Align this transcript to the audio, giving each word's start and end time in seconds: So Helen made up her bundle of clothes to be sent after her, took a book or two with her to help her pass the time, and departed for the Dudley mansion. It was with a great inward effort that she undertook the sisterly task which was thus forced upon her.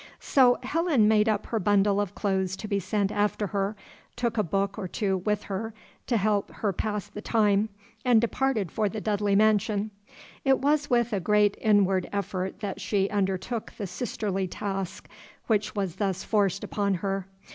So 0.19 0.57
Helen 0.63 1.07
made 1.07 1.29
up 1.29 1.45
her 1.45 1.59
bundle 1.59 2.01
of 2.01 2.15
clothes 2.15 2.55
to 2.55 2.67
be 2.67 2.79
sent 2.79 3.11
after 3.11 3.45
her, 3.45 3.75
took 4.15 4.35
a 4.35 4.41
book 4.41 4.75
or 4.79 4.87
two 4.87 5.17
with 5.19 5.43
her 5.43 5.75
to 6.07 6.17
help 6.17 6.49
her 6.49 6.73
pass 6.73 7.05
the 7.05 7.21
time, 7.21 7.69
and 8.03 8.19
departed 8.19 8.71
for 8.71 8.89
the 8.89 8.99
Dudley 8.99 9.35
mansion. 9.35 9.91
It 10.43 10.57
was 10.57 10.89
with 10.89 11.13
a 11.13 11.19
great 11.19 11.55
inward 11.61 12.09
effort 12.11 12.61
that 12.61 12.81
she 12.81 13.11
undertook 13.11 13.73
the 13.73 13.85
sisterly 13.85 14.47
task 14.47 15.07
which 15.45 15.75
was 15.75 15.97
thus 15.97 16.23
forced 16.23 16.63
upon 16.63 16.95
her. 16.95 17.27